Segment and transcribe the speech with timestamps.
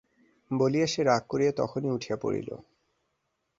[0.51, 2.49] বলিয়া সে রাগ করিয়া তখনি উঠিয়া পড়িল।